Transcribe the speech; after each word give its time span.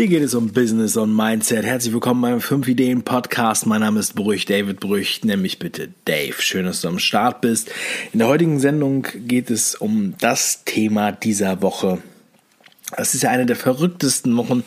Hier 0.00 0.08
geht 0.08 0.22
es 0.22 0.34
um 0.34 0.50
Business 0.50 0.96
und 0.96 1.14
Mindset. 1.14 1.62
Herzlich 1.62 1.92
willkommen 1.92 2.22
beim 2.22 2.40
5 2.40 2.66
Ideen 2.68 3.02
Podcast. 3.02 3.66
Mein 3.66 3.82
Name 3.82 4.00
ist 4.00 4.14
Brüch, 4.14 4.46
David 4.46 4.80
Brüch. 4.80 5.22
Nenn 5.24 5.42
mich 5.42 5.58
bitte 5.58 5.90
Dave. 6.06 6.40
Schön, 6.40 6.64
dass 6.64 6.80
du 6.80 6.88
am 6.88 6.98
Start 6.98 7.42
bist. 7.42 7.70
In 8.14 8.20
der 8.20 8.28
heutigen 8.28 8.60
Sendung 8.60 9.06
geht 9.14 9.50
es 9.50 9.74
um 9.74 10.14
das 10.16 10.64
Thema 10.64 11.12
dieser 11.12 11.60
Woche. 11.60 11.98
Das 12.96 13.14
ist 13.14 13.24
ja 13.24 13.28
eine 13.28 13.44
der 13.44 13.56
verrücktesten 13.56 14.34
Wochen, 14.38 14.64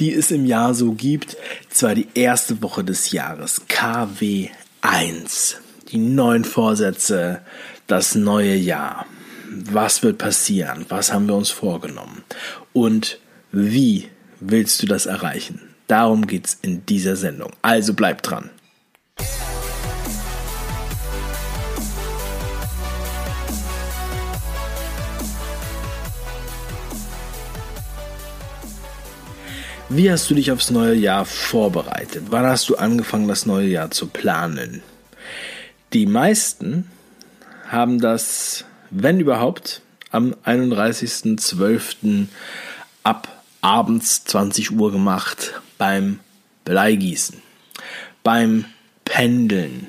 die 0.00 0.12
es 0.12 0.32
im 0.32 0.46
Jahr 0.46 0.74
so 0.74 0.94
gibt. 0.94 1.36
Zwar 1.70 1.94
die 1.94 2.08
erste 2.14 2.60
Woche 2.60 2.82
des 2.82 3.12
Jahres, 3.12 3.62
KW1. 3.68 5.58
Die 5.92 5.98
neuen 5.98 6.44
Vorsätze, 6.44 7.42
das 7.86 8.16
neue 8.16 8.56
Jahr. 8.56 9.06
Was 9.48 10.02
wird 10.02 10.18
passieren? 10.18 10.86
Was 10.88 11.12
haben 11.12 11.28
wir 11.28 11.36
uns 11.36 11.50
vorgenommen? 11.50 12.24
Und 12.72 13.20
wie 13.52 14.08
willst 14.44 14.82
du 14.82 14.86
das 14.86 15.06
erreichen? 15.06 15.60
Darum 15.86 16.26
geht 16.26 16.46
es 16.46 16.58
in 16.62 16.84
dieser 16.86 17.16
Sendung. 17.16 17.52
Also 17.62 17.94
bleib 17.94 18.22
dran. 18.22 18.50
Wie 29.88 30.10
hast 30.10 30.30
du 30.30 30.34
dich 30.34 30.50
aufs 30.50 30.70
neue 30.70 30.94
Jahr 30.94 31.26
vorbereitet? 31.26 32.24
Wann 32.30 32.46
hast 32.46 32.68
du 32.70 32.76
angefangen, 32.76 33.28
das 33.28 33.44
neue 33.44 33.68
Jahr 33.68 33.90
zu 33.90 34.06
planen? 34.06 34.82
Die 35.92 36.06
meisten 36.06 36.90
haben 37.68 38.00
das, 38.00 38.64
wenn 38.90 39.20
überhaupt, 39.20 39.82
am 40.10 40.34
31.12. 40.46 42.26
ab 43.02 43.28
abends 43.62 44.24
20 44.24 44.72
Uhr 44.72 44.90
gemacht 44.90 45.60
beim 45.78 46.18
Bleigießen, 46.64 47.40
beim 48.24 48.64
Pendeln, 49.04 49.86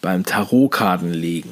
beim 0.00 0.24
Tarotkartenlegen, 0.24 1.50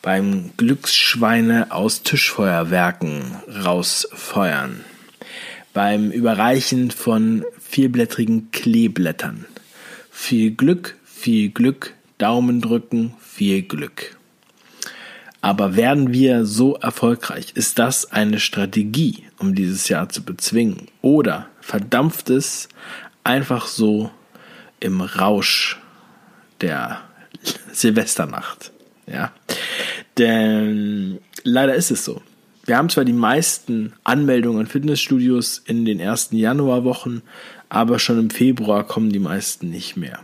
beim 0.00 0.50
Glücksschweine 0.56 1.72
aus 1.72 2.02
Tischfeuerwerken 2.02 3.36
rausfeuern, 3.64 4.84
beim 5.74 6.10
Überreichen 6.10 6.90
von 6.90 7.44
vierblättrigen 7.60 8.50
Kleeblättern. 8.50 9.44
Viel 10.10 10.52
Glück, 10.52 10.96
viel 11.04 11.50
Glück, 11.50 11.92
Daumen 12.16 12.62
drücken, 12.62 13.12
viel 13.20 13.60
Glück. 13.60 14.16
Aber 15.42 15.76
werden 15.76 16.14
wir 16.14 16.46
so 16.46 16.76
erfolgreich? 16.76 17.52
Ist 17.54 17.78
das 17.78 18.10
eine 18.10 18.40
Strategie, 18.40 19.25
um 19.38 19.54
dieses 19.54 19.88
Jahr 19.88 20.08
zu 20.08 20.22
bezwingen? 20.22 20.88
Oder 21.02 21.48
verdampft 21.60 22.30
es 22.30 22.68
einfach 23.24 23.66
so 23.66 24.10
im 24.80 25.00
Rausch 25.00 25.80
der 26.60 27.00
Silvesternacht? 27.72 28.72
Ja, 29.06 29.32
denn 30.18 31.18
leider 31.44 31.74
ist 31.74 31.90
es 31.90 32.04
so. 32.04 32.22
Wir 32.64 32.76
haben 32.76 32.88
zwar 32.88 33.04
die 33.04 33.12
meisten 33.12 33.92
Anmeldungen 34.02 34.60
an 34.60 34.66
Fitnessstudios 34.66 35.62
in 35.64 35.84
den 35.84 36.00
ersten 36.00 36.36
Januarwochen, 36.36 37.22
aber 37.68 38.00
schon 38.00 38.18
im 38.18 38.30
Februar 38.30 38.84
kommen 38.84 39.10
die 39.10 39.20
meisten 39.20 39.70
nicht 39.70 39.96
mehr. 39.96 40.18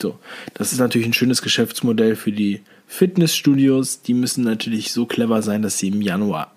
So, 0.00 0.18
das 0.54 0.72
ist 0.72 0.78
natürlich 0.78 1.08
ein 1.08 1.12
schönes 1.12 1.42
Geschäftsmodell 1.42 2.14
für 2.14 2.32
die 2.32 2.60
Fitnessstudios, 2.86 4.02
die 4.02 4.14
müssen 4.14 4.44
natürlich 4.44 4.92
so 4.92 5.06
clever 5.06 5.42
sein, 5.42 5.62
dass 5.62 5.78
sie 5.78 5.88
im 5.88 6.02
Januar 6.02 6.52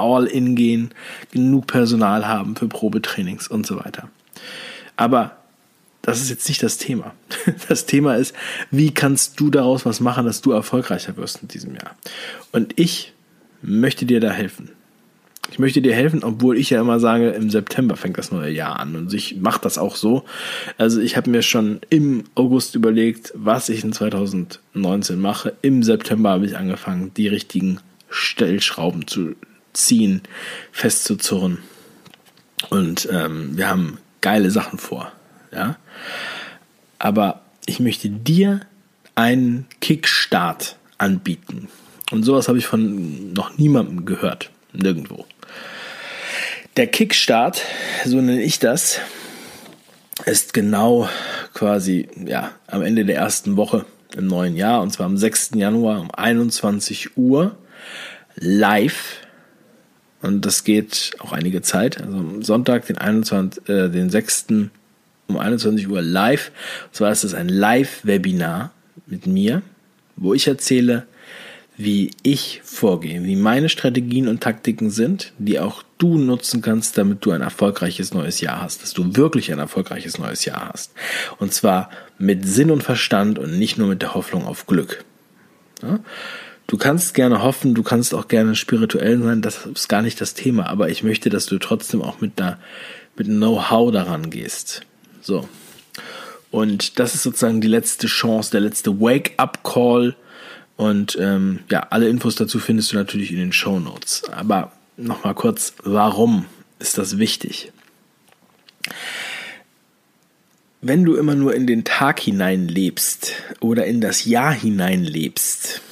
all 0.00 0.26
in 0.26 0.56
gehen, 0.56 0.90
genug 1.30 1.66
Personal 1.66 2.26
haben 2.26 2.56
für 2.56 2.68
Probetrainings 2.68 3.48
und 3.48 3.66
so 3.66 3.76
weiter. 3.76 4.08
Aber 4.96 5.36
das 6.02 6.20
ist 6.20 6.30
jetzt 6.30 6.48
nicht 6.48 6.62
das 6.62 6.78
Thema. 6.78 7.14
Das 7.68 7.86
Thema 7.86 8.16
ist, 8.16 8.34
wie 8.70 8.92
kannst 8.92 9.38
du 9.38 9.50
daraus 9.50 9.84
was 9.86 10.00
machen, 10.00 10.26
dass 10.26 10.40
du 10.40 10.52
erfolgreicher 10.52 11.16
wirst 11.16 11.42
in 11.42 11.48
diesem 11.48 11.74
Jahr? 11.74 11.94
Und 12.52 12.78
ich 12.78 13.12
möchte 13.62 14.06
dir 14.06 14.20
da 14.20 14.30
helfen. 14.30 14.70
Ich 15.50 15.58
möchte 15.58 15.82
dir 15.82 15.94
helfen, 15.94 16.22
obwohl 16.22 16.56
ich 16.56 16.70
ja 16.70 16.80
immer 16.80 17.00
sage, 17.00 17.30
im 17.30 17.50
September 17.50 17.96
fängt 17.96 18.18
das 18.18 18.30
neue 18.30 18.52
Jahr 18.52 18.78
an. 18.78 18.94
Und 18.94 19.12
ich 19.12 19.36
mache 19.36 19.60
das 19.60 19.78
auch 19.78 19.96
so. 19.96 20.24
Also 20.78 21.00
ich 21.00 21.16
habe 21.16 21.30
mir 21.30 21.42
schon 21.42 21.80
im 21.90 22.24
August 22.34 22.76
überlegt, 22.76 23.32
was 23.34 23.68
ich 23.68 23.82
in 23.82 23.92
2019 23.92 25.18
mache. 25.18 25.54
Im 25.62 25.82
September 25.82 26.30
habe 26.30 26.46
ich 26.46 26.56
angefangen, 26.56 27.12
die 27.16 27.26
richtigen 27.26 27.80
Stellschrauben 28.10 29.06
zu 29.06 29.34
ziehen, 29.72 30.22
festzuzurren. 30.72 31.58
Und 32.68 33.08
ähm, 33.10 33.56
wir 33.56 33.68
haben 33.68 33.98
geile 34.20 34.50
Sachen 34.50 34.78
vor. 34.78 35.12
Ja? 35.52 35.76
Aber 36.98 37.42
ich 37.66 37.80
möchte 37.80 38.10
dir 38.10 38.60
einen 39.14 39.66
Kickstart 39.80 40.76
anbieten. 40.98 41.68
Und 42.10 42.24
sowas 42.24 42.48
habe 42.48 42.58
ich 42.58 42.66
von 42.66 43.32
noch 43.32 43.56
niemandem 43.56 44.04
gehört. 44.04 44.50
Nirgendwo. 44.72 45.26
Der 46.76 46.86
Kickstart, 46.86 47.62
so 48.04 48.20
nenne 48.20 48.42
ich 48.42 48.58
das, 48.58 49.00
ist 50.26 50.54
genau 50.54 51.08
quasi 51.54 52.08
ja, 52.24 52.52
am 52.66 52.82
Ende 52.82 53.04
der 53.04 53.16
ersten 53.16 53.56
Woche 53.56 53.84
im 54.16 54.26
neuen 54.26 54.56
Jahr 54.56 54.82
und 54.82 54.92
zwar 54.92 55.06
am 55.06 55.16
6. 55.16 55.52
Januar 55.54 56.00
um 56.00 56.10
21 56.10 57.16
Uhr 57.16 57.56
live. 58.34 59.19
Und 60.22 60.44
das 60.44 60.64
geht 60.64 61.12
auch 61.18 61.32
einige 61.32 61.62
Zeit. 61.62 62.00
Also 62.00 62.16
am 62.18 62.42
Sonntag, 62.42 62.86
den, 62.86 62.98
21, 62.98 63.68
äh, 63.68 63.88
den 63.88 64.10
6. 64.10 64.46
um 65.28 65.38
21 65.38 65.88
Uhr 65.88 66.02
live. 66.02 66.50
Und 66.86 66.94
zwar 66.94 67.12
ist 67.12 67.24
es 67.24 67.34
ein 67.34 67.48
Live-Webinar 67.48 68.72
mit 69.06 69.26
mir, 69.26 69.62
wo 70.16 70.34
ich 70.34 70.46
erzähle, 70.46 71.06
wie 71.82 72.10
ich 72.22 72.60
vorgehe, 72.62 73.24
wie 73.24 73.36
meine 73.36 73.70
Strategien 73.70 74.28
und 74.28 74.42
Taktiken 74.42 74.90
sind, 74.90 75.32
die 75.38 75.58
auch 75.58 75.82
du 75.96 76.18
nutzen 76.18 76.60
kannst, 76.60 76.98
damit 76.98 77.24
du 77.24 77.30
ein 77.30 77.40
erfolgreiches 77.40 78.12
neues 78.12 78.42
Jahr 78.42 78.60
hast, 78.60 78.82
dass 78.82 78.92
du 78.92 79.16
wirklich 79.16 79.50
ein 79.50 79.58
erfolgreiches 79.58 80.18
neues 80.18 80.44
Jahr 80.44 80.70
hast. 80.74 80.92
Und 81.38 81.54
zwar 81.54 81.88
mit 82.18 82.46
Sinn 82.46 82.70
und 82.70 82.82
Verstand 82.82 83.38
und 83.38 83.58
nicht 83.58 83.78
nur 83.78 83.88
mit 83.88 84.02
der 84.02 84.12
Hoffnung 84.12 84.44
auf 84.44 84.66
Glück. 84.66 85.04
Ja? 85.82 86.00
Du 86.70 86.76
kannst 86.76 87.14
gerne 87.14 87.42
hoffen, 87.42 87.74
du 87.74 87.82
kannst 87.82 88.14
auch 88.14 88.28
gerne 88.28 88.54
spirituell 88.54 89.20
sein, 89.20 89.42
das 89.42 89.66
ist 89.66 89.88
gar 89.88 90.02
nicht 90.02 90.20
das 90.20 90.34
Thema, 90.34 90.68
aber 90.68 90.88
ich 90.88 91.02
möchte, 91.02 91.28
dass 91.28 91.46
du 91.46 91.58
trotzdem 91.58 92.00
auch 92.00 92.20
mit 92.20 92.40
einer 92.40 92.60
mit 93.16 93.26
Know-how 93.26 93.90
daran 93.90 94.30
gehst. 94.30 94.82
So. 95.20 95.48
Und 96.52 97.00
das 97.00 97.16
ist 97.16 97.24
sozusagen 97.24 97.60
die 97.60 97.66
letzte 97.66 98.06
Chance, 98.06 98.52
der 98.52 98.60
letzte 98.60 99.00
Wake-up-Call, 99.00 100.14
und 100.76 101.18
ähm, 101.20 101.58
ja, 101.68 101.88
alle 101.90 102.08
Infos 102.08 102.36
dazu 102.36 102.60
findest 102.60 102.92
du 102.92 102.96
natürlich 102.96 103.32
in 103.32 103.38
den 103.38 103.52
Show 103.52 103.80
Notes. 103.80 104.22
Aber 104.30 104.70
nochmal 104.96 105.34
kurz, 105.34 105.74
warum 105.82 106.46
ist 106.78 106.98
das 106.98 107.18
wichtig? 107.18 107.72
Wenn 110.82 111.04
du 111.04 111.16
immer 111.16 111.34
nur 111.34 111.52
in 111.52 111.66
den 111.66 111.82
Tag 111.82 112.20
hinein 112.20 112.68
lebst 112.68 113.32
oder 113.58 113.86
in 113.86 114.00
das 114.00 114.24
Jahr 114.24 114.52
hinein 114.52 115.02
lebst, 115.02 115.82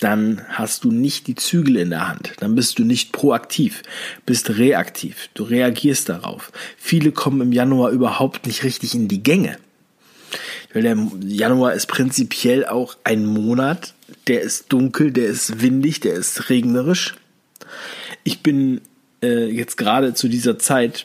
dann 0.00 0.42
hast 0.48 0.84
du 0.84 0.90
nicht 0.90 1.26
die 1.26 1.34
Zügel 1.34 1.76
in 1.76 1.90
der 1.90 2.08
Hand. 2.08 2.32
Dann 2.38 2.54
bist 2.54 2.78
du 2.78 2.84
nicht 2.84 3.12
proaktiv, 3.12 3.82
bist 4.26 4.50
reaktiv. 4.50 5.28
Du 5.34 5.44
reagierst 5.44 6.08
darauf. 6.08 6.52
Viele 6.76 7.12
kommen 7.12 7.40
im 7.40 7.52
Januar 7.52 7.90
überhaupt 7.90 8.46
nicht 8.46 8.62
richtig 8.62 8.94
in 8.94 9.08
die 9.08 9.22
Gänge. 9.22 9.58
Weil 10.72 10.82
der 10.82 10.96
Januar 11.26 11.72
ist 11.72 11.86
prinzipiell 11.86 12.66
auch 12.66 12.96
ein 13.02 13.24
Monat, 13.24 13.94
der 14.26 14.42
ist 14.42 14.72
dunkel, 14.72 15.10
der 15.10 15.26
ist 15.26 15.62
windig, 15.62 16.00
der 16.00 16.14
ist 16.14 16.50
regnerisch. 16.50 17.16
Ich 18.24 18.42
bin 18.42 18.82
äh, 19.22 19.46
jetzt 19.46 19.76
gerade 19.76 20.14
zu 20.14 20.28
dieser 20.28 20.58
Zeit 20.58 21.04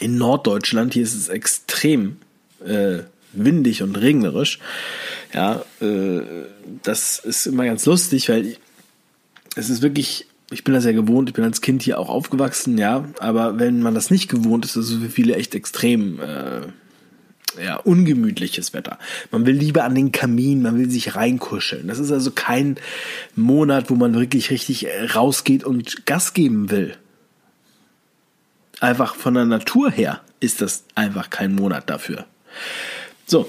in 0.00 0.18
Norddeutschland. 0.18 0.92
Hier 0.92 1.02
ist 1.02 1.14
es 1.14 1.28
extrem 1.28 2.18
äh, 2.64 3.00
windig 3.32 3.82
und 3.82 3.96
regnerisch. 3.96 4.58
Ja, 5.34 5.64
äh, 5.80 6.20
das 6.82 7.18
ist 7.18 7.46
immer 7.46 7.64
ganz 7.64 7.84
lustig, 7.86 8.28
weil 8.28 8.56
es 9.56 9.68
ist 9.68 9.82
wirklich, 9.82 10.26
ich 10.50 10.62
bin 10.62 10.74
das 10.74 10.84
ja 10.84 10.92
gewohnt, 10.92 11.28
ich 11.28 11.34
bin 11.34 11.44
als 11.44 11.60
Kind 11.60 11.82
hier 11.82 11.98
auch 11.98 12.08
aufgewachsen, 12.08 12.78
ja, 12.78 13.04
aber 13.18 13.58
wenn 13.58 13.82
man 13.82 13.94
das 13.94 14.10
nicht 14.10 14.28
gewohnt 14.28 14.64
ist, 14.64 14.76
ist 14.76 14.90
es 14.90 15.02
für 15.02 15.10
viele 15.10 15.34
echt 15.34 15.56
extrem 15.56 16.20
äh, 16.20 16.60
ja, 17.62 17.76
ungemütliches 17.76 18.72
Wetter. 18.74 18.98
Man 19.32 19.44
will 19.44 19.56
lieber 19.56 19.84
an 19.84 19.94
den 19.94 20.12
Kamin, 20.12 20.62
man 20.62 20.78
will 20.78 20.90
sich 20.90 21.16
reinkuscheln. 21.16 21.88
Das 21.88 21.98
ist 21.98 22.12
also 22.12 22.30
kein 22.30 22.76
Monat, 23.34 23.90
wo 23.90 23.94
man 23.94 24.14
wirklich 24.14 24.50
richtig 24.50 24.86
äh, 24.86 25.06
rausgeht 25.06 25.64
und 25.64 26.06
Gas 26.06 26.34
geben 26.34 26.70
will. 26.70 26.96
Einfach 28.80 29.14
von 29.14 29.34
der 29.34 29.44
Natur 29.46 29.90
her 29.90 30.20
ist 30.40 30.60
das 30.60 30.84
einfach 30.94 31.30
kein 31.30 31.54
Monat 31.54 31.88
dafür. 31.90 32.26
So, 33.26 33.48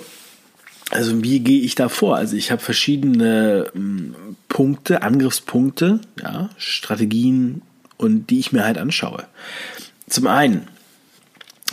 also 0.92 1.24
wie 1.24 1.40
gehe 1.40 1.62
ich 1.62 1.76
da 1.76 1.90
vor? 1.90 2.16
Also 2.16 2.36
ich 2.36 2.52
habe 2.52 2.62
verschiedene 2.62 3.72
ähm, 3.76 4.16
Punkte, 4.48 5.02
Angriffspunkte, 5.02 6.00
ja, 6.22 6.50
Strategien 6.58 7.62
und 7.98 8.30
die 8.30 8.40
ich 8.40 8.52
mir 8.52 8.64
halt 8.64 8.78
anschaue. 8.78 9.26
Zum 10.08 10.28
einen 10.28 10.68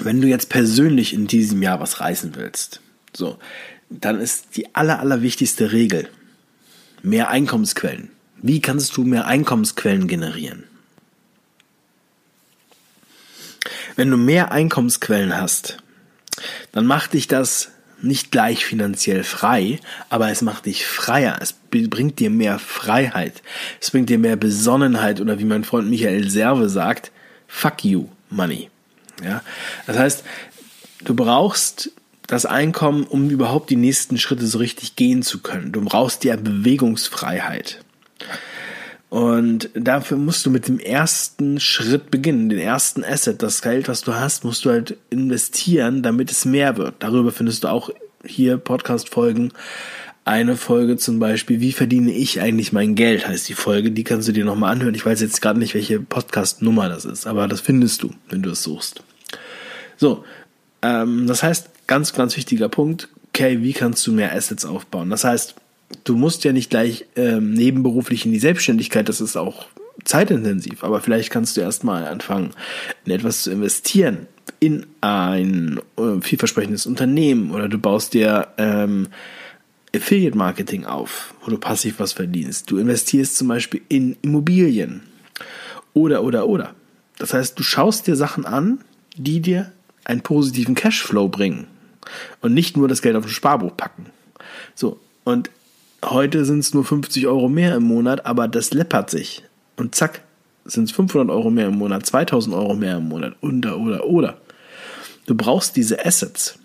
wenn 0.00 0.20
du 0.20 0.28
jetzt 0.28 0.48
persönlich 0.48 1.12
in 1.12 1.26
diesem 1.26 1.62
Jahr 1.62 1.80
was 1.80 2.00
reißen 2.00 2.34
willst, 2.34 2.80
so, 3.14 3.38
dann 3.90 4.20
ist 4.20 4.56
die 4.56 4.74
aller, 4.74 5.00
aller 5.00 5.22
wichtigste 5.22 5.72
Regel 5.72 6.08
mehr 7.02 7.28
Einkommensquellen. 7.28 8.10
Wie 8.40 8.60
kannst 8.60 8.96
du 8.96 9.04
mehr 9.04 9.26
Einkommensquellen 9.26 10.08
generieren? 10.08 10.64
Wenn 13.96 14.10
du 14.10 14.16
mehr 14.16 14.50
Einkommensquellen 14.50 15.36
hast, 15.36 15.76
dann 16.72 16.86
macht 16.86 17.12
dich 17.12 17.28
das 17.28 17.71
nicht 18.02 18.30
gleich 18.30 18.64
finanziell 18.64 19.24
frei, 19.24 19.78
aber 20.10 20.30
es 20.30 20.42
macht 20.42 20.66
dich 20.66 20.86
freier. 20.86 21.38
Es 21.40 21.54
bringt 21.70 22.18
dir 22.18 22.30
mehr 22.30 22.58
Freiheit. 22.58 23.42
Es 23.80 23.90
bringt 23.90 24.10
dir 24.10 24.18
mehr 24.18 24.36
Besonnenheit 24.36 25.20
oder 25.20 25.38
wie 25.38 25.44
mein 25.44 25.64
Freund 25.64 25.88
Michael 25.88 26.28
Serve 26.28 26.68
sagt, 26.68 27.12
fuck 27.46 27.84
you 27.84 28.08
money. 28.30 28.70
Ja, 29.22 29.42
das 29.86 29.98
heißt, 29.98 30.24
du 31.04 31.14
brauchst 31.14 31.90
das 32.26 32.46
Einkommen, 32.46 33.04
um 33.04 33.30
überhaupt 33.30 33.70
die 33.70 33.76
nächsten 33.76 34.18
Schritte 34.18 34.46
so 34.46 34.58
richtig 34.58 34.96
gehen 34.96 35.22
zu 35.22 35.40
können. 35.40 35.72
Du 35.72 35.82
brauchst 35.82 36.24
ja 36.24 36.36
Bewegungsfreiheit. 36.36 37.80
Und 39.12 39.68
dafür 39.74 40.16
musst 40.16 40.46
du 40.46 40.50
mit 40.50 40.68
dem 40.68 40.78
ersten 40.78 41.60
Schritt 41.60 42.10
beginnen, 42.10 42.48
den 42.48 42.58
ersten 42.58 43.04
Asset, 43.04 43.42
das 43.42 43.60
Geld, 43.60 43.86
was 43.86 44.00
du 44.00 44.14
hast, 44.14 44.42
musst 44.42 44.64
du 44.64 44.70
halt 44.70 44.96
investieren, 45.10 46.02
damit 46.02 46.30
es 46.30 46.46
mehr 46.46 46.78
wird. 46.78 46.94
Darüber 47.00 47.30
findest 47.30 47.64
du 47.64 47.68
auch 47.68 47.90
hier 48.24 48.56
Podcast-Folgen. 48.56 49.52
Eine 50.24 50.56
Folge 50.56 50.96
zum 50.96 51.18
Beispiel, 51.18 51.60
wie 51.60 51.72
verdiene 51.72 52.10
ich 52.10 52.40
eigentlich 52.40 52.72
mein 52.72 52.94
Geld, 52.94 53.28
heißt 53.28 53.50
die 53.50 53.54
Folge, 53.54 53.90
die 53.90 54.02
kannst 54.02 54.28
du 54.28 54.32
dir 54.32 54.46
nochmal 54.46 54.72
anhören. 54.72 54.94
Ich 54.94 55.04
weiß 55.04 55.20
jetzt 55.20 55.42
gerade 55.42 55.58
nicht, 55.58 55.74
welche 55.74 56.00
Podcast-Nummer 56.00 56.88
das 56.88 57.04
ist, 57.04 57.26
aber 57.26 57.48
das 57.48 57.60
findest 57.60 58.02
du, 58.02 58.14
wenn 58.30 58.40
du 58.40 58.52
es 58.52 58.62
suchst. 58.62 59.02
So, 59.98 60.24
ähm, 60.80 61.26
das 61.26 61.42
heißt, 61.42 61.68
ganz, 61.86 62.14
ganz 62.14 62.34
wichtiger 62.38 62.70
Punkt, 62.70 63.08
okay, 63.28 63.60
wie 63.60 63.74
kannst 63.74 64.06
du 64.06 64.12
mehr 64.12 64.34
Assets 64.34 64.64
aufbauen? 64.64 65.10
Das 65.10 65.24
heißt, 65.24 65.54
du 66.04 66.16
musst 66.16 66.44
ja 66.44 66.52
nicht 66.52 66.70
gleich 66.70 67.06
ähm, 67.16 67.54
nebenberuflich 67.54 68.26
in 68.26 68.32
die 68.32 68.38
Selbstständigkeit, 68.38 69.08
das 69.08 69.20
ist 69.20 69.36
auch 69.36 69.66
zeitintensiv, 70.04 70.84
aber 70.84 71.00
vielleicht 71.00 71.30
kannst 71.30 71.56
du 71.56 71.60
erstmal 71.60 72.06
anfangen, 72.06 72.50
in 73.04 73.12
etwas 73.12 73.42
zu 73.42 73.50
investieren, 73.50 74.26
in 74.60 74.86
ein 75.00 75.80
äh, 75.96 76.20
vielversprechendes 76.20 76.86
Unternehmen 76.86 77.50
oder 77.50 77.68
du 77.68 77.78
baust 77.78 78.14
dir 78.14 78.48
ähm, 78.58 79.08
Affiliate 79.94 80.36
Marketing 80.36 80.86
auf, 80.86 81.34
wo 81.44 81.50
du 81.50 81.58
passiv 81.58 81.98
was 81.98 82.12
verdienst. 82.12 82.70
Du 82.70 82.78
investierst 82.78 83.36
zum 83.36 83.48
Beispiel 83.48 83.82
in 83.88 84.16
Immobilien 84.22 85.02
oder, 85.92 86.22
oder, 86.22 86.48
oder. 86.48 86.74
Das 87.18 87.34
heißt, 87.34 87.58
du 87.58 87.62
schaust 87.62 88.06
dir 88.06 88.16
Sachen 88.16 88.46
an, 88.46 88.80
die 89.16 89.40
dir 89.40 89.72
einen 90.04 90.22
positiven 90.22 90.74
Cashflow 90.74 91.28
bringen 91.28 91.66
und 92.40 92.54
nicht 92.54 92.76
nur 92.76 92.88
das 92.88 93.02
Geld 93.02 93.16
auf 93.16 93.24
ein 93.24 93.30
Sparbuch 93.30 93.76
packen. 93.76 94.06
So, 94.74 94.98
und 95.24 95.50
heute 96.04 96.44
sind 96.44 96.60
es 96.60 96.74
nur 96.74 96.84
50 96.84 97.26
Euro 97.26 97.48
mehr 97.48 97.76
im 97.76 97.84
Monat, 97.84 98.26
aber 98.26 98.48
das 98.48 98.72
läppert 98.72 99.10
sich. 99.10 99.42
Und 99.76 99.94
zack, 99.94 100.22
sind 100.64 100.84
es 100.84 100.92
500 100.92 101.30
Euro 101.30 101.50
mehr 101.50 101.66
im 101.68 101.76
Monat, 101.76 102.06
2000 102.06 102.54
Euro 102.54 102.74
mehr 102.74 102.98
im 102.98 103.08
Monat, 103.08 103.34
oder, 103.40 103.78
oder, 103.78 104.06
oder. 104.06 104.38
Du 105.26 105.34
brauchst 105.34 105.76
diese 105.76 106.04
Assets. 106.04 106.58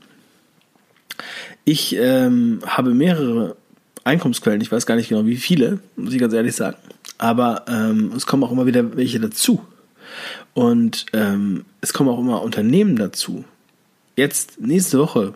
Ich 1.65 1.95
ähm, 1.95 2.61
habe 2.65 2.93
mehrere 2.93 3.55
Einkommensquellen, 4.03 4.61
ich 4.61 4.71
weiß 4.71 4.85
gar 4.85 4.95
nicht 4.95 5.09
genau 5.09 5.25
wie 5.25 5.35
viele, 5.35 5.79
muss 5.95 6.13
ich 6.13 6.19
ganz 6.19 6.33
ehrlich 6.33 6.55
sagen. 6.55 6.77
Aber 7.17 7.65
ähm, 7.67 8.13
es 8.15 8.25
kommen 8.25 8.43
auch 8.43 8.51
immer 8.51 8.65
wieder 8.65 8.95
welche 8.95 9.19
dazu. 9.19 9.63
Und 10.53 11.07
ähm, 11.13 11.65
es 11.81 11.93
kommen 11.93 12.09
auch 12.09 12.19
immer 12.19 12.41
Unternehmen 12.41 12.95
dazu. 12.95 13.43
Jetzt, 14.15 14.59
nächste 14.59 14.99
Woche, 14.99 15.33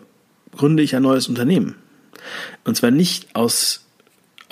gründe 0.56 0.82
ich 0.82 0.96
ein 0.96 1.02
neues 1.02 1.28
Unternehmen. 1.28 1.76
Und 2.64 2.76
zwar 2.76 2.90
nicht 2.90 3.34
aus 3.34 3.81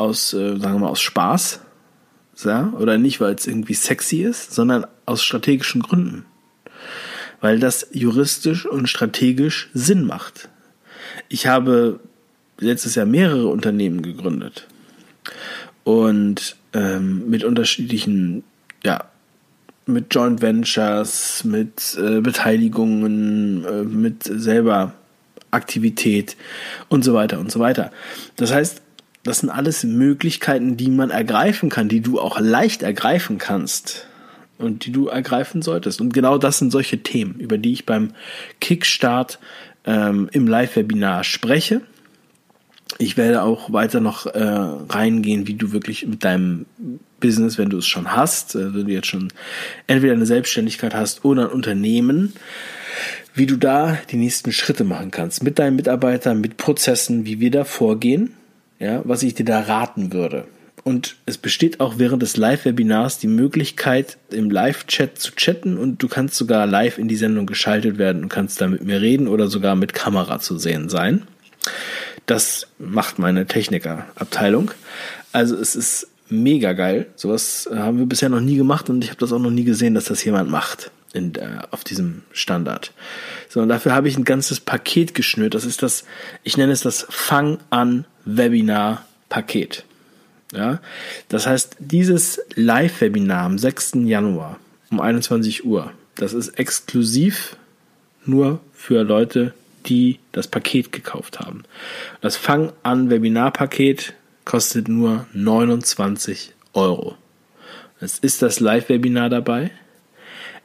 aus, 0.00 0.32
äh, 0.32 0.56
sagen 0.58 0.74
wir 0.74 0.78
mal, 0.80 0.88
aus 0.88 1.00
Spaß, 1.00 1.60
ja, 2.44 2.72
oder 2.78 2.96
nicht, 2.96 3.20
weil 3.20 3.34
es 3.34 3.46
irgendwie 3.46 3.74
sexy 3.74 4.22
ist, 4.22 4.52
sondern 4.52 4.86
aus 5.04 5.22
strategischen 5.22 5.82
Gründen. 5.82 6.24
Weil 7.40 7.58
das 7.58 7.86
juristisch 7.92 8.66
und 8.66 8.88
strategisch 8.88 9.70
Sinn 9.74 10.04
macht. 10.04 10.48
Ich 11.28 11.46
habe 11.46 12.00
letztes 12.58 12.94
Jahr 12.94 13.06
mehrere 13.06 13.48
Unternehmen 13.48 14.02
gegründet 14.02 14.66
und 15.84 16.56
ähm, 16.72 17.28
mit 17.28 17.44
unterschiedlichen, 17.44 18.44
ja, 18.84 19.04
mit 19.86 20.14
Joint 20.14 20.40
Ventures, 20.40 21.44
mit 21.44 21.98
äh, 21.98 22.20
Beteiligungen, 22.20 23.64
äh, 23.64 23.82
mit 23.82 24.24
selber 24.24 24.94
Aktivität 25.50 26.36
und 26.88 27.04
so 27.04 27.14
weiter 27.14 27.40
und 27.40 27.50
so 27.50 27.60
weiter. 27.60 27.90
Das 28.36 28.52
heißt, 28.52 28.82
das 29.22 29.40
sind 29.40 29.50
alles 29.50 29.84
Möglichkeiten, 29.84 30.76
die 30.76 30.90
man 30.90 31.10
ergreifen 31.10 31.68
kann, 31.68 31.88
die 31.88 32.00
du 32.00 32.20
auch 32.20 32.40
leicht 32.40 32.82
ergreifen 32.82 33.38
kannst 33.38 34.06
und 34.58 34.86
die 34.86 34.92
du 34.92 35.08
ergreifen 35.08 35.62
solltest. 35.62 36.00
Und 36.00 36.14
genau 36.14 36.38
das 36.38 36.58
sind 36.58 36.70
solche 36.70 37.02
Themen, 37.02 37.34
über 37.38 37.58
die 37.58 37.72
ich 37.72 37.86
beim 37.86 38.12
Kickstart 38.60 39.38
ähm, 39.84 40.28
im 40.32 40.46
Live-Webinar 40.46 41.24
spreche. 41.24 41.82
Ich 42.98 43.16
werde 43.16 43.42
auch 43.42 43.72
weiter 43.72 44.00
noch 44.00 44.26
äh, 44.26 44.42
reingehen, 44.42 45.46
wie 45.46 45.54
du 45.54 45.72
wirklich 45.72 46.06
mit 46.06 46.24
deinem 46.24 46.66
Business, 47.20 47.56
wenn 47.56 47.70
du 47.70 47.78
es 47.78 47.86
schon 47.86 48.12
hast, 48.12 48.54
äh, 48.54 48.74
wenn 48.74 48.86
du 48.86 48.92
jetzt 48.92 49.06
schon 49.06 49.32
entweder 49.86 50.14
eine 50.14 50.26
Selbstständigkeit 50.26 50.94
hast 50.94 51.24
oder 51.24 51.42
ein 51.42 51.54
Unternehmen, 51.54 52.32
wie 53.34 53.46
du 53.46 53.56
da 53.56 53.98
die 54.10 54.16
nächsten 54.16 54.52
Schritte 54.52 54.84
machen 54.84 55.10
kannst 55.10 55.42
mit 55.42 55.58
deinen 55.58 55.76
Mitarbeitern, 55.76 56.40
mit 56.40 56.56
Prozessen, 56.56 57.26
wie 57.26 57.38
wir 57.38 57.50
da 57.50 57.64
vorgehen 57.64 58.34
ja, 58.80 59.02
was 59.04 59.22
ich 59.22 59.34
dir 59.34 59.44
da 59.44 59.60
raten 59.60 60.12
würde. 60.12 60.46
Und 60.82 61.16
es 61.26 61.36
besteht 61.36 61.78
auch 61.80 61.98
während 61.98 62.22
des 62.22 62.36
Live-Webinars 62.36 63.18
die 63.18 63.26
Möglichkeit, 63.26 64.16
im 64.30 64.50
Live-Chat 64.50 65.18
zu 65.18 65.32
chatten 65.32 65.76
und 65.76 66.02
du 66.02 66.08
kannst 66.08 66.36
sogar 66.36 66.66
live 66.66 66.98
in 66.98 67.06
die 67.06 67.16
Sendung 67.16 67.46
geschaltet 67.46 67.98
werden 67.98 68.22
und 68.22 68.28
kannst 68.30 68.60
da 68.60 68.66
mit 68.66 68.82
mir 68.82 69.00
reden 69.00 69.28
oder 69.28 69.48
sogar 69.48 69.76
mit 69.76 69.92
Kamera 69.92 70.40
zu 70.40 70.58
sehen 70.58 70.88
sein. 70.88 71.22
Das 72.24 72.68
macht 72.78 73.18
meine 73.18 73.46
Technikerabteilung. 73.46 74.70
Also 75.32 75.54
es 75.56 75.76
ist 75.76 76.08
mega 76.30 76.72
geil. 76.72 77.06
Sowas 77.14 77.68
haben 77.72 77.98
wir 77.98 78.06
bisher 78.06 78.30
noch 78.30 78.40
nie 78.40 78.56
gemacht 78.56 78.88
und 78.88 79.04
ich 79.04 79.10
habe 79.10 79.20
das 79.20 79.32
auch 79.32 79.38
noch 79.38 79.50
nie 79.50 79.64
gesehen, 79.64 79.94
dass 79.94 80.04
das 80.04 80.24
jemand 80.24 80.50
macht 80.50 80.90
in, 81.12 81.34
äh, 81.34 81.58
auf 81.70 81.84
diesem 81.84 82.22
Standard. 82.32 82.92
So, 83.48 83.60
und 83.60 83.68
dafür 83.68 83.92
habe 83.92 84.08
ich 84.08 84.16
ein 84.16 84.24
ganzes 84.24 84.60
Paket 84.60 85.14
geschnürt. 85.14 85.54
Das 85.54 85.64
ist 85.64 85.82
das, 85.82 86.04
ich 86.42 86.56
nenne 86.56 86.72
es 86.72 86.80
das 86.80 87.06
Fang 87.10 87.58
an 87.68 88.06
Webinar 88.24 89.04
Paket. 89.28 89.84
Ja, 90.52 90.80
das 91.28 91.46
heißt, 91.46 91.76
dieses 91.78 92.40
Live-Webinar 92.56 93.44
am 93.44 93.58
6. 93.58 93.92
Januar 94.04 94.58
um 94.90 95.00
21 95.00 95.64
Uhr, 95.64 95.92
das 96.16 96.32
ist 96.32 96.48
exklusiv 96.58 97.56
nur 98.24 98.60
für 98.72 99.04
Leute, 99.04 99.54
die 99.86 100.18
das 100.32 100.48
Paket 100.48 100.92
gekauft 100.92 101.38
haben. 101.38 101.62
Das 102.20 102.36
Fang 102.36 102.72
an 102.82 103.10
Webinar-Paket 103.10 104.14
kostet 104.44 104.88
nur 104.88 105.26
29 105.32 106.52
Euro. 106.72 107.16
Es 108.00 108.18
ist 108.18 108.42
das 108.42 108.60
Live-Webinar 108.60 109.28
dabei. 109.28 109.70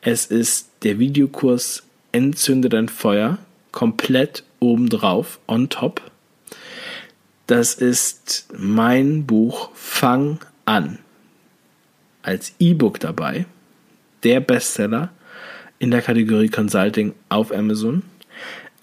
Es 0.01 0.25
ist 0.25 0.69
der 0.83 0.99
Videokurs 0.99 1.83
Entzünde 2.11 2.69
dein 2.69 2.87
Feuer 2.87 3.37
komplett 3.71 4.43
obendrauf, 4.59 5.39
on 5.47 5.69
top. 5.69 6.01
Das 7.47 7.75
ist 7.75 8.47
mein 8.57 9.25
Buch 9.25 9.69
Fang 9.75 10.39
an. 10.65 10.97
Als 12.23 12.53
E-Book 12.59 12.99
dabei. 12.99 13.45
Der 14.23 14.39
Bestseller 14.39 15.11
in 15.77 15.91
der 15.91 16.01
Kategorie 16.01 16.49
Consulting 16.49 17.13
auf 17.29 17.53
Amazon. 17.53 18.01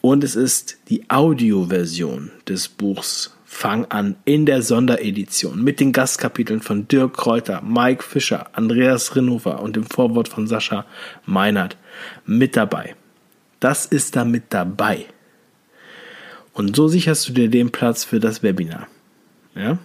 Und 0.00 0.22
es 0.22 0.36
ist 0.36 0.78
die 0.88 1.10
Audioversion 1.10 2.30
des 2.48 2.68
Buchs 2.68 3.36
Fang 3.44 3.84
an 3.86 4.16
in 4.24 4.46
der 4.46 4.62
Sonderedition 4.62 5.62
mit 5.62 5.78
den 5.78 5.92
Gastkapiteln 5.92 6.62
von 6.62 6.88
Dirk 6.88 7.16
Kräuter, 7.16 7.62
Mike 7.62 8.02
Fischer, 8.02 8.46
Andreas 8.56 9.14
Rinhofer 9.14 9.60
und 9.60 9.76
dem 9.76 9.84
Vorwort 9.84 10.28
von 10.28 10.46
Sascha 10.46 10.86
Meinert 11.26 11.76
mit 12.24 12.56
dabei. 12.56 12.94
Das 13.60 13.86
ist 13.86 14.16
da 14.16 14.24
mit 14.24 14.44
dabei. 14.50 15.06
Und 16.52 16.76
so 16.76 16.88
sicherst 16.88 17.28
du 17.28 17.32
dir 17.32 17.48
den 17.48 17.70
Platz 17.70 18.04
für 18.04 18.20
das 18.20 18.42
Webinar. 18.42 18.86
Ja? 19.54 19.78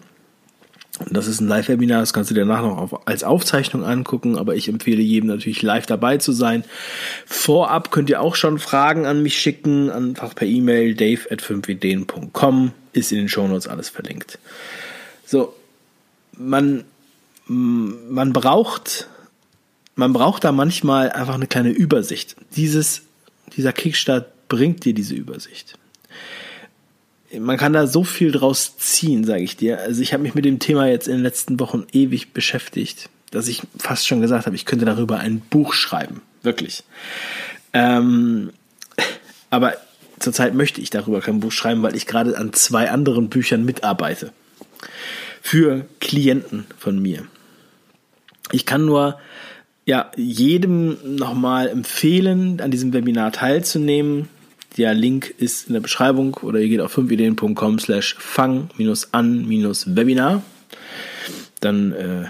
Und 1.00 1.16
das 1.16 1.28
ist 1.28 1.42
ein 1.42 1.48
Live-Webinar, 1.48 2.00
das 2.00 2.12
kannst 2.12 2.32
du 2.32 2.34
dir 2.34 2.42
danach 2.42 2.64
noch 2.64 2.78
auf, 2.78 3.08
als 3.08 3.24
Aufzeichnung 3.24 3.84
angucken, 3.84 4.36
aber 4.36 4.56
ich 4.56 4.68
empfehle 4.68 5.02
jedem 5.02 5.30
natürlich 5.30 5.62
live 5.62 5.86
dabei 5.86 6.18
zu 6.18 6.32
sein. 6.32 6.64
Vorab 7.26 7.92
könnt 7.92 8.10
ihr 8.10 8.20
auch 8.20 8.36
schon 8.36 8.58
Fragen 8.58 9.06
an 9.06 9.22
mich 9.22 9.38
schicken, 9.38 9.92
einfach 9.92 10.34
per 10.34 10.48
E-Mail 10.48 10.96
dave 10.96 11.32
at 11.32 11.42
5ideen.com, 11.42 12.72
ist 12.94 13.12
in 13.12 13.20
den 13.20 13.30
Shownotes 13.30 13.68
alles 13.68 13.90
verlinkt. 13.90 14.40
So, 15.26 15.54
man, 16.34 16.84
man 17.46 18.34
braucht, 18.34 19.08
man 19.96 20.14
braucht 20.14 20.44
da 20.44 20.52
manchmal 20.52 21.12
einfach 21.12 21.36
eine 21.36 21.48
kleine 21.48 21.70
Übersicht. 21.70 22.36
Dieses 22.56 23.04
dieser 23.56 23.74
Kickstart 23.74 24.48
bringt 24.48 24.86
dir 24.86 24.94
diese 24.94 25.16
Übersicht. 25.16 25.78
Man 27.38 27.58
kann 27.58 27.74
da 27.74 27.88
so 27.88 28.04
viel 28.04 28.32
draus 28.32 28.78
ziehen, 28.78 29.24
sage 29.24 29.44
ich 29.44 29.58
dir. 29.58 29.80
Also 29.80 30.02
ich 30.02 30.14
habe 30.14 30.24
mich 30.24 30.34
mit 30.34 30.46
dem 30.46 30.60
Thema 30.60 30.88
jetzt 30.88 31.08
in 31.08 31.16
den 31.16 31.24
letzten 31.24 31.60
Wochen 31.60 31.86
ewig 31.92 32.34
beschäftigt, 32.34 33.10
dass 33.32 33.48
ich 33.48 33.64
fast 33.78 34.08
schon 34.08 34.22
gesagt 34.22 34.46
habe, 34.46 34.56
ich 34.56 34.66
könnte 34.66 34.86
darüber 34.86 35.20
ein 35.20 35.42
Buch 35.42 35.74
schreiben. 35.74 36.22
Wirklich. 36.44 36.84
Ähm, 37.74 38.52
aber 39.50 39.76
zurzeit 40.20 40.54
möchte 40.54 40.80
ich 40.82 40.90
darüber 40.90 41.22
kein 41.22 41.42
Buch 41.42 41.52
schreiben, 41.52 41.84
weil 41.84 41.96
ich 41.96 42.08
gerade 42.08 42.38
an 42.38 42.54
zwei 42.54 42.90
anderen 42.90 43.30
Büchern 43.30 43.66
mitarbeite. 43.66 44.32
Für 45.42 45.86
Klienten 46.00 46.66
von 46.78 47.02
mir. 47.02 47.26
Ich 48.52 48.66
kann 48.66 48.86
nur 48.86 49.20
ja, 49.86 50.12
jedem 50.18 51.16
nochmal 51.16 51.70
empfehlen, 51.70 52.60
an 52.60 52.72
diesem 52.72 52.92
Webinar 52.92 53.32
teilzunehmen. 53.32 54.28
Der 54.78 54.94
Link 54.94 55.34
ist 55.38 55.68
in 55.68 55.74
der 55.74 55.82
Beschreibung 55.82 56.36
oder 56.36 56.60
ihr 56.60 56.70
geht 56.70 56.82
auf 56.82 56.96
5ideen.com 56.98 57.80
slash 57.80 58.16
fang-an-webinar. 58.20 60.44
Dann 61.60 61.92
äh, 61.94 62.26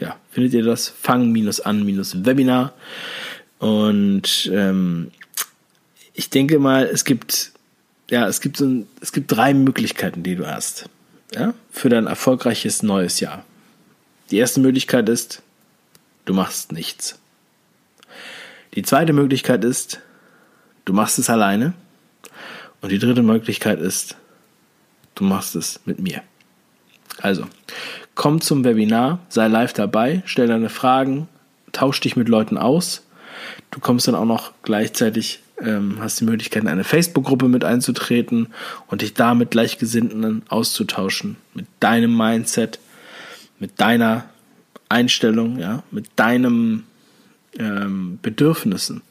ja, 0.00 0.16
findet 0.30 0.54
ihr 0.54 0.64
das 0.64 0.88
fang-an-webinar. 0.88 2.72
Und 3.58 4.50
ähm, 4.52 5.12
ich 6.14 6.30
denke 6.30 6.58
mal, 6.58 6.86
es 6.86 7.04
gibt 7.04 7.52
ja, 8.10 8.26
es 8.26 8.40
gibt 8.40 8.56
so 8.56 8.66
ein, 8.66 8.88
es 9.00 9.12
gibt 9.12 9.32
drei 9.32 9.54
Möglichkeiten, 9.54 10.22
die 10.22 10.34
du 10.34 10.46
hast, 10.46 10.88
ja, 11.32 11.54
für 11.70 11.88
dein 11.88 12.06
erfolgreiches 12.06 12.82
neues 12.82 13.20
Jahr. 13.20 13.44
Die 14.30 14.38
erste 14.38 14.60
Möglichkeit 14.60 15.08
ist, 15.08 15.42
du 16.24 16.34
machst 16.34 16.72
nichts. 16.72 17.18
Die 18.74 18.82
zweite 18.82 19.12
Möglichkeit 19.12 19.64
ist, 19.64 20.00
du 20.84 20.92
machst 20.92 21.18
es 21.18 21.30
alleine. 21.30 21.74
Und 22.80 22.92
die 22.92 22.98
dritte 22.98 23.22
Möglichkeit 23.22 23.80
ist, 23.80 24.16
du 25.14 25.24
machst 25.24 25.54
es 25.54 25.80
mit 25.84 25.98
mir. 26.00 26.22
Also, 27.20 27.46
komm 28.14 28.40
zum 28.40 28.64
Webinar, 28.64 29.18
sei 29.28 29.48
live 29.48 29.72
dabei, 29.72 30.22
stell 30.24 30.46
deine 30.46 30.70
Fragen, 30.70 31.28
tausch 31.72 32.00
dich 32.00 32.16
mit 32.16 32.28
Leuten 32.28 32.56
aus. 32.56 33.06
Du 33.70 33.80
kommst 33.80 34.08
dann 34.08 34.14
auch 34.14 34.24
noch 34.24 34.52
gleichzeitig, 34.62 35.40
ähm, 35.60 35.98
hast 36.00 36.20
die 36.20 36.24
Möglichkeit, 36.24 36.62
in 36.62 36.68
eine 36.68 36.84
Facebook-Gruppe 36.84 37.48
mit 37.48 37.64
einzutreten 37.64 38.48
und 38.86 39.02
dich 39.02 39.14
da 39.14 39.34
mit 39.34 39.50
Gleichgesinnten 39.50 40.42
auszutauschen, 40.48 41.36
mit 41.54 41.66
deinem 41.80 42.16
Mindset, 42.16 42.78
mit 43.58 43.80
deiner 43.80 44.24
Einstellung, 44.88 45.58
ja, 45.58 45.82
mit 45.90 46.06
deinem 46.16 46.84
ähm, 47.58 48.18
Bedürfnissen. 48.22 49.02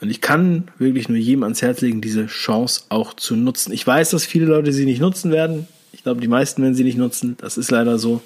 Und 0.00 0.08
ich 0.08 0.20
kann 0.20 0.68
wirklich 0.78 1.08
nur 1.08 1.18
jedem 1.18 1.42
ans 1.42 1.60
Herz 1.60 1.82
legen, 1.82 2.00
diese 2.00 2.26
Chance 2.26 2.84
auch 2.88 3.14
zu 3.14 3.36
nutzen. 3.36 3.72
Ich 3.72 3.86
weiß, 3.86 4.10
dass 4.10 4.24
viele 4.24 4.46
Leute 4.46 4.72
sie 4.72 4.86
nicht 4.86 5.00
nutzen 5.00 5.30
werden. 5.30 5.68
Ich 5.92 6.02
glaube, 6.02 6.20
die 6.20 6.28
meisten 6.28 6.62
werden 6.62 6.74
sie 6.74 6.84
nicht 6.84 6.96
nutzen. 6.96 7.36
Das 7.38 7.58
ist 7.58 7.70
leider 7.70 7.98
so. 7.98 8.22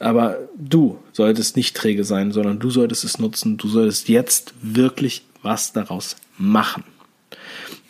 Aber 0.00 0.38
du 0.56 0.98
solltest 1.12 1.56
nicht 1.56 1.74
träge 1.76 2.04
sein, 2.04 2.32
sondern 2.32 2.58
du 2.58 2.70
solltest 2.70 3.04
es 3.04 3.18
nutzen. 3.18 3.56
Du 3.56 3.68
solltest 3.68 4.08
jetzt 4.08 4.52
wirklich 4.60 5.24
was 5.42 5.72
daraus 5.72 6.16
machen. 6.36 6.84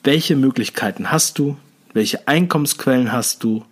Welche 0.04 0.36
Möglichkeiten 0.36 1.10
hast 1.10 1.38
du? 1.38 1.56
Welche 1.94 2.28
Einkommensquellen 2.28 3.12
hast 3.12 3.42
du? 3.42 3.64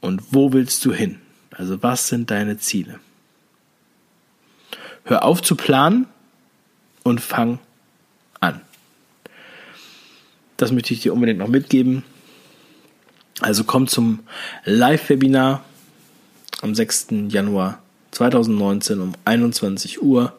Und 0.00 0.22
wo 0.30 0.52
willst 0.52 0.84
du 0.84 0.92
hin? 0.92 1.18
Also 1.50 1.82
was 1.82 2.08
sind 2.08 2.30
deine 2.30 2.58
Ziele? 2.58 3.00
Hör 5.04 5.24
auf 5.24 5.42
zu 5.42 5.56
planen 5.56 6.06
und 7.08 7.20
fang 7.20 7.58
an. 8.40 8.60
Das 10.56 10.72
möchte 10.72 10.92
ich 10.92 11.00
dir 11.00 11.12
unbedingt 11.12 11.38
noch 11.38 11.48
mitgeben. 11.48 12.04
Also 13.40 13.64
komm 13.64 13.86
zum 13.86 14.20
Live-Webinar 14.64 15.64
am 16.60 16.74
6. 16.74 17.08
Januar 17.28 17.80
2019 18.10 19.00
um 19.00 19.12
21 19.24 20.02
Uhr. 20.02 20.36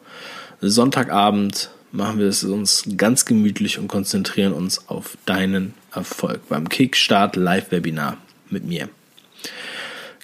Sonntagabend 0.59 1.69
machen 1.91 2.19
wir 2.19 2.27
es 2.27 2.43
uns 2.43 2.83
ganz 2.97 3.25
gemütlich 3.25 3.79
und 3.79 3.87
konzentrieren 3.87 4.53
uns 4.53 4.89
auf 4.89 5.17
deinen 5.25 5.73
Erfolg 5.93 6.47
beim 6.49 6.67
Kickstart 6.67 7.35
Live-Webinar 7.35 8.17
mit 8.49 8.65
mir. 8.65 8.89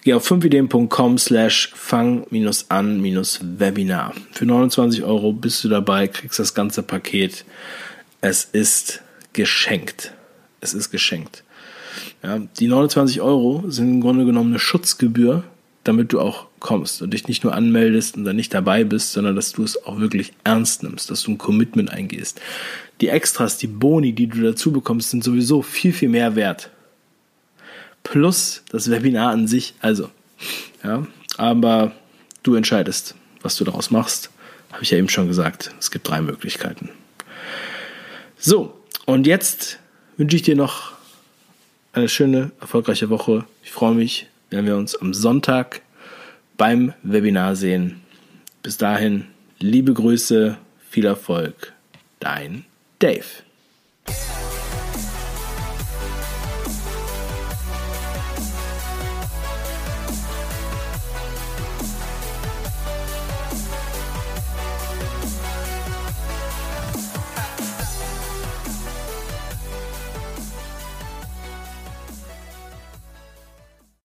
Geh 0.05 0.13
auf 0.13 0.31
5ideen.com 0.31 1.17
slash 1.17 1.74
fang-an-webinar. 1.74 4.13
Für 4.33 4.45
29 4.45 5.03
Euro 5.03 5.33
bist 5.33 5.63
du 5.63 5.69
dabei, 5.69 6.07
kriegst 6.07 6.38
das 6.38 6.53
ganze 6.53 6.83
Paket. 6.83 7.43
Es 8.21 8.43
ist 8.43 9.01
geschenkt. 9.33 10.13
Es 10.62 10.75
ist 10.75 10.91
geschenkt. 10.91 11.43
Ja, 12.21 12.38
die 12.38 12.67
29 12.67 13.19
Euro 13.19 13.63
sind 13.67 13.89
im 13.89 14.01
Grunde 14.01 14.25
genommen 14.25 14.51
eine 14.51 14.59
Schutzgebühr, 14.59 15.43
damit 15.83 16.13
du 16.13 16.19
auch 16.19 16.45
kommst 16.59 17.01
und 17.01 17.12
dich 17.12 17.27
nicht 17.27 17.43
nur 17.43 17.55
anmeldest 17.55 18.15
und 18.15 18.25
dann 18.25 18.35
nicht 18.35 18.53
dabei 18.53 18.83
bist, 18.83 19.12
sondern 19.12 19.35
dass 19.35 19.53
du 19.53 19.63
es 19.63 19.88
auch 19.88 20.00
wirklich 20.00 20.33
ernst 20.43 20.83
nimmst, 20.83 21.09
dass 21.09 21.24
du 21.24 21.31
ein 21.31 21.39
Commitment 21.39 21.89
eingehst. 21.89 22.39
Die 23.01 23.07
Extras, 23.07 23.57
die 23.57 23.65
Boni, 23.65 24.13
die 24.13 24.27
du 24.27 24.43
dazu 24.43 24.71
bekommst, 24.71 25.09
sind 25.09 25.24
sowieso 25.24 25.63
viel, 25.63 25.93
viel 25.93 26.09
mehr 26.09 26.35
wert 26.35 26.69
plus 28.15 28.63
das 28.69 28.89
Webinar 28.89 29.31
an 29.31 29.45
sich. 29.45 29.74
Also, 29.81 30.10
ja, 30.86 31.05
aber 31.36 31.91
du 32.43 32.55
entscheidest, 32.55 33.13
was 33.41 33.57
du 33.57 33.65
daraus 33.65 33.91
machst. 33.91 34.29
Habe 34.72 34.84
ich 34.84 34.91
ja 34.91 34.98
eben 34.98 35.10
schon 35.10 35.27
gesagt. 35.27 35.75
Es 35.81 35.91
gibt 35.91 36.07
drei 36.07 36.22
Möglichkeiten. 36.22 36.91
So, 38.38 38.81
und 39.05 39.27
jetzt 39.27 39.79
wünsche 40.15 40.38
ich 40.38 40.43
dir 40.43 40.55
noch 40.55 40.93
eine 41.91 42.07
schöne, 42.07 42.51
erfolgreiche 42.62 43.10
Woche. 43.10 43.43
Ich 43.65 43.74
freue 43.74 43.95
mich, 43.95 44.27
wenn 44.50 44.65
wir 44.65 44.77
uns 44.77 44.95
am 44.95 45.13
Sonntag 45.13 45.81
beim 46.55 46.93
Webinar 47.03 47.57
sehen. 47.57 48.00
Bis 48.63 48.77
dahin, 48.77 49.25
liebe 49.60 49.93
Grüße, 49.93 50.57
viel 50.89 51.05
Erfolg. 51.05 51.74
Dein 52.22 52.63
Dave. 53.00 53.25